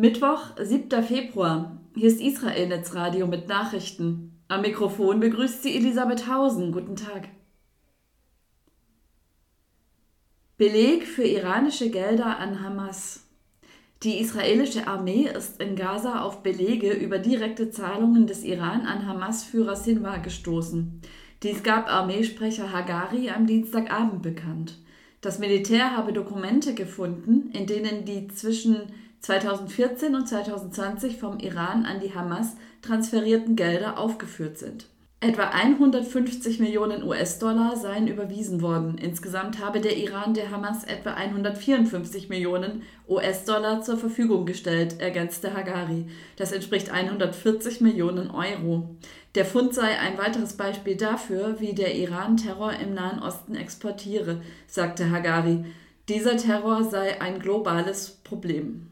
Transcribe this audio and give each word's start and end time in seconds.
Mittwoch, 0.00 0.56
7. 0.56 1.02
Februar. 1.02 1.78
Hier 1.94 2.08
ist 2.08 2.22
Israel 2.22 2.68
Netzradio 2.68 3.26
mit 3.26 3.48
Nachrichten. 3.48 4.32
Am 4.48 4.62
Mikrofon 4.62 5.20
begrüßt 5.20 5.62
sie 5.62 5.76
Elisabeth 5.76 6.26
Hausen. 6.26 6.72
Guten 6.72 6.96
Tag. 6.96 7.28
Beleg 10.56 11.06
für 11.06 11.24
iranische 11.24 11.90
Gelder 11.90 12.38
an 12.38 12.64
Hamas. 12.64 13.26
Die 14.02 14.20
israelische 14.20 14.86
Armee 14.86 15.28
ist 15.28 15.60
in 15.60 15.76
Gaza 15.76 16.22
auf 16.22 16.42
Belege 16.42 16.92
über 16.92 17.18
direkte 17.18 17.70
Zahlungen 17.70 18.26
des 18.26 18.42
Iran 18.42 18.86
an 18.86 19.06
Hamas-Führer 19.06 19.76
Sinwar 19.76 20.20
gestoßen. 20.20 21.02
Dies 21.42 21.62
gab 21.62 21.92
Armeesprecher 21.92 22.72
Hagari 22.72 23.28
am 23.28 23.46
Dienstagabend 23.46 24.22
bekannt. 24.22 24.78
Das 25.20 25.38
Militär 25.38 25.94
habe 25.94 26.14
Dokumente 26.14 26.72
gefunden, 26.72 27.50
in 27.52 27.66
denen 27.66 28.06
die 28.06 28.28
zwischen 28.28 28.78
2014 29.20 30.14
und 30.14 30.28
2020 30.28 31.18
vom 31.18 31.38
Iran 31.38 31.84
an 31.84 32.00
die 32.00 32.14
Hamas 32.14 32.56
transferierten 32.82 33.56
Gelder 33.56 33.98
aufgeführt 33.98 34.58
sind. 34.58 34.86
Etwa 35.22 35.48
150 35.48 36.60
Millionen 36.60 37.02
US-Dollar 37.02 37.76
seien 37.76 38.08
überwiesen 38.08 38.62
worden. 38.62 38.96
Insgesamt 38.96 39.62
habe 39.62 39.82
der 39.82 39.98
Iran 39.98 40.32
der 40.32 40.50
Hamas 40.50 40.84
etwa 40.84 41.12
154 41.12 42.30
Millionen 42.30 42.84
US-Dollar 43.06 43.82
zur 43.82 43.98
Verfügung 43.98 44.46
gestellt, 44.46 44.98
ergänzte 44.98 45.52
Hagari. 45.52 46.06
Das 46.36 46.52
entspricht 46.52 46.90
140 46.90 47.82
Millionen 47.82 48.30
Euro. 48.30 48.96
Der 49.34 49.44
Fund 49.44 49.74
sei 49.74 49.98
ein 49.98 50.16
weiteres 50.16 50.54
Beispiel 50.54 50.96
dafür, 50.96 51.60
wie 51.60 51.74
der 51.74 51.94
Iran 51.96 52.38
Terror 52.38 52.72
im 52.72 52.94
Nahen 52.94 53.22
Osten 53.22 53.56
exportiere, 53.56 54.40
sagte 54.66 55.10
Hagari. 55.10 55.66
Dieser 56.08 56.38
Terror 56.38 56.84
sei 56.84 57.20
ein 57.20 57.40
globales 57.40 58.22
Problem. 58.24 58.86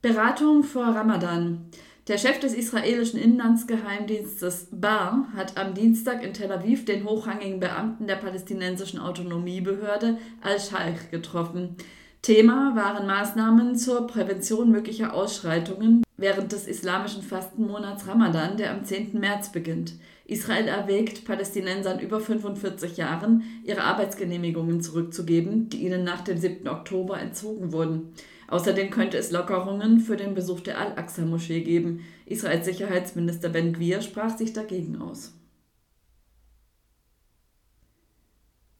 Beratung 0.00 0.62
vor 0.62 0.84
Ramadan. 0.84 1.66
Der 2.06 2.18
Chef 2.18 2.38
des 2.38 2.54
israelischen 2.54 3.18
Inlandsgeheimdienstes 3.18 4.68
Bar 4.70 5.26
hat 5.34 5.56
am 5.58 5.74
Dienstag 5.74 6.22
in 6.22 6.32
Tel 6.32 6.52
Aviv 6.52 6.84
den 6.84 7.04
hochrangigen 7.04 7.58
Beamten 7.58 8.06
der 8.06 8.14
palästinensischen 8.14 9.00
Autonomiebehörde 9.00 10.18
Al-Sheikh 10.40 11.10
getroffen. 11.10 11.74
Thema 12.22 12.76
waren 12.76 13.08
Maßnahmen 13.08 13.74
zur 13.74 14.06
Prävention 14.06 14.70
möglicher 14.70 15.14
Ausschreitungen 15.14 16.04
während 16.16 16.52
des 16.52 16.68
islamischen 16.68 17.22
Fastenmonats 17.22 18.06
Ramadan, 18.06 18.56
der 18.56 18.70
am 18.70 18.84
10. 18.84 19.18
März 19.18 19.50
beginnt. 19.50 19.94
Israel 20.26 20.68
erwägt, 20.68 21.24
Palästinensern 21.24 21.98
über 21.98 22.20
45 22.20 22.98
Jahren 22.98 23.42
ihre 23.64 23.82
Arbeitsgenehmigungen 23.82 24.80
zurückzugeben, 24.80 25.70
die 25.70 25.78
ihnen 25.78 26.04
nach 26.04 26.20
dem 26.20 26.38
7. 26.38 26.68
Oktober 26.68 27.18
entzogen 27.18 27.72
wurden. 27.72 28.12
Außerdem 28.48 28.90
könnte 28.90 29.18
es 29.18 29.30
Lockerungen 29.30 30.00
für 30.00 30.16
den 30.16 30.34
Besuch 30.34 30.60
der 30.60 30.78
Al-Aqsa-Moschee 30.78 31.60
geben. 31.60 32.00
Israels 32.26 32.64
Sicherheitsminister 32.64 33.50
Ben 33.50 33.74
Gvir 33.74 34.00
sprach 34.00 34.36
sich 34.36 34.52
dagegen 34.54 35.00
aus. 35.00 35.37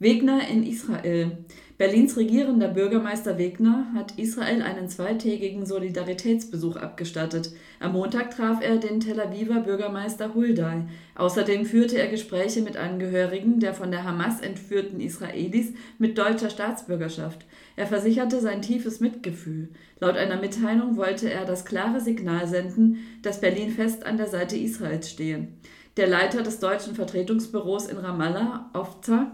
Wegner 0.00 0.46
in 0.48 0.62
Israel. 0.62 1.38
Berlins 1.76 2.16
regierender 2.16 2.68
Bürgermeister 2.68 3.36
Wegner 3.36 3.88
hat 3.94 4.16
Israel 4.16 4.62
einen 4.62 4.88
zweitägigen 4.88 5.66
Solidaritätsbesuch 5.66 6.76
abgestattet. 6.76 7.52
Am 7.80 7.94
Montag 7.94 8.30
traf 8.30 8.62
er 8.62 8.76
den 8.76 9.00
Tel 9.00 9.20
Aviver 9.20 9.58
Bürgermeister 9.60 10.34
Huldai. 10.34 10.84
Außerdem 11.16 11.66
führte 11.66 11.98
er 11.98 12.06
Gespräche 12.06 12.62
mit 12.62 12.76
Angehörigen 12.76 13.58
der 13.58 13.74
von 13.74 13.90
der 13.90 14.04
Hamas 14.04 14.40
entführten 14.40 15.00
Israelis 15.00 15.72
mit 15.98 16.16
deutscher 16.16 16.50
Staatsbürgerschaft. 16.50 17.44
Er 17.74 17.88
versicherte 17.88 18.40
sein 18.40 18.62
tiefes 18.62 19.00
Mitgefühl. 19.00 19.70
Laut 19.98 20.16
einer 20.16 20.40
Mitteilung 20.40 20.96
wollte 20.96 21.28
er 21.28 21.44
das 21.44 21.64
klare 21.64 22.00
Signal 22.00 22.46
senden, 22.46 22.98
dass 23.22 23.40
Berlin 23.40 23.70
fest 23.70 24.06
an 24.06 24.16
der 24.16 24.28
Seite 24.28 24.56
Israels 24.56 25.10
stehe. 25.10 25.48
Der 25.96 26.06
Leiter 26.06 26.44
des 26.44 26.60
deutschen 26.60 26.94
Vertretungsbüros 26.94 27.88
in 27.88 27.98
Ramallah, 27.98 28.70
Ofza, 28.72 29.32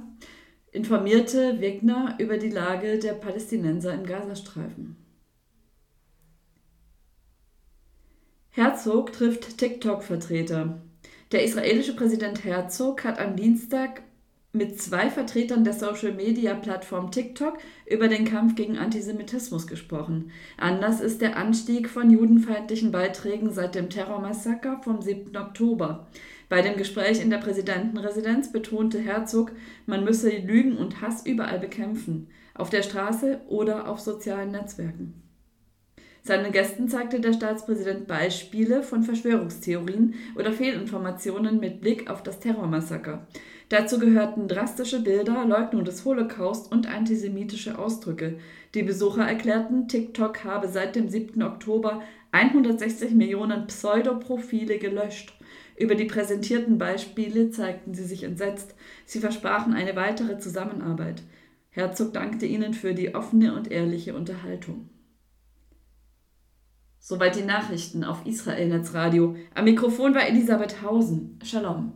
informierte 0.75 1.61
Wegner 1.61 2.17
über 2.19 2.37
die 2.37 2.51
Lage 2.51 2.99
der 2.99 3.13
Palästinenser 3.13 3.95
im 3.95 4.05
Gazastreifen. 4.05 4.97
Herzog 8.51 9.13
trifft 9.13 9.57
TikTok-Vertreter. 9.59 10.83
Der 11.33 11.45
israelische 11.45 11.95
Präsident 11.95 12.45
Herzog 12.45 13.05
hat 13.05 13.19
am 13.19 13.37
Dienstag 13.37 14.03
mit 14.53 14.81
zwei 14.81 15.11
Vertretern 15.11 15.65
der 15.65 15.73
Social-Media-Plattform 15.73 17.11
TikTok 17.11 17.59
über 17.87 18.07
den 18.09 18.25
Kampf 18.25 18.55
gegen 18.55 18.79
Antisemitismus 18.79 19.67
gesprochen. 19.67 20.31
Anlass 20.57 21.01
ist 21.01 21.21
der 21.21 21.37
Anstieg 21.37 21.89
von 21.89 22.11
judenfeindlichen 22.11 22.93
Beiträgen 22.93 23.53
seit 23.53 23.75
dem 23.75 23.91
Terrormassaker 23.91 24.81
vom 24.83 25.03
7. 25.03 25.37
Oktober. 25.37 26.09
Bei 26.55 26.63
dem 26.63 26.77
Gespräch 26.77 27.21
in 27.21 27.31
der 27.31 27.39
Präsidentenresidenz 27.39 28.53
betonte 28.53 29.01
Herzog, 29.01 29.51
man 29.87 30.05
müsse 30.05 30.31
Lügen 30.31 30.77
und 30.77 31.01
Hass 31.01 31.27
überall 31.27 31.59
bekämpfen, 31.59 32.29
auf 32.55 32.71
der 32.71 32.85
Straße 32.85 33.41
oder 33.49 33.89
auf 33.89 33.99
sozialen 33.99 34.53
Netzwerken. 34.53 35.24
Seinen 36.27 36.53
Gästen 36.53 36.89
zeigte 36.89 37.21
der 37.21 37.35
Staatspräsident 37.35 38.07
Beispiele 38.07 38.83
von 38.83 39.03
Verschwörungstheorien 39.03 40.15
oder 40.37 40.53
Fehlinformationen 40.53 41.61
mit 41.61 41.83
Blick 41.83 42.11
auf 42.11 42.23
das 42.23 42.41
Terrormassaker. 42.41 43.27
Dazu 43.69 43.99
gehörten 43.99 44.49
drastische 44.49 45.03
Bilder, 45.03 45.45
Leugnung 45.45 45.85
des 45.85 46.03
Holocaust 46.07 46.73
und 46.73 46.89
antisemitische 46.89 47.79
Ausdrücke. 47.79 48.39
Die 48.75 48.83
Besucher 48.83 49.25
erklärten, 49.25 49.87
TikTok 49.87 50.45
habe 50.45 50.69
seit 50.69 50.97
dem 50.97 51.11
7. 51.11 51.43
Oktober 51.43 52.03
160 52.33 53.11
Millionen 53.11 53.67
Pseudoprofile 53.67 54.79
gelöscht. 54.79 55.39
Über 55.77 55.95
die 55.95 56.07
präsentierten 56.07 56.79
Beispiele 56.79 57.51
zeigten 57.51 57.93
sie 57.93 58.05
sich 58.05 58.23
entsetzt. 58.23 58.75
Sie 59.05 59.21
versprachen 59.21 59.75
eine 59.75 59.95
weitere 59.95 60.39
Zusammenarbeit. 60.39 61.23
Herzog 61.69 62.15
dankte 62.15 62.47
ihnen 62.47 62.73
für 62.73 62.95
die 62.95 63.15
offene 63.15 63.55
und 63.55 63.71
ehrliche 63.71 64.15
Unterhaltung. 64.15 64.89
Soweit 67.07 67.37
die 67.37 67.43
Nachrichten 67.43 68.03
auf 68.03 68.25
Israel 68.25 68.67
Netzradio. 68.67 69.37
Am 69.55 69.65
Mikrofon 69.65 70.15
war 70.15 70.27
Elisabeth 70.27 70.81
Hausen. 70.81 71.39
Shalom. 71.45 71.93